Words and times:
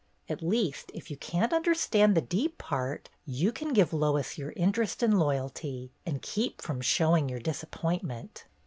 At 0.27 0.41
least, 0.41 0.89
if 0.95 1.11
you 1.11 1.17
can't 1.17 1.53
understand 1.53 2.17
the 2.17 2.21
deep 2.23 2.57
part, 2.57 3.07
you 3.23 3.51
can 3.51 3.71
give 3.71 3.93
Lois 3.93 4.35
your 4.35 4.51
interest 4.53 5.03
and 5.03 5.19
loyalty, 5.19 5.91
and 6.07 6.23
keep 6.23 6.59
from 6.59 6.81
showing 6.81 7.29
your 7.29 7.37
disappointment." 7.37 8.45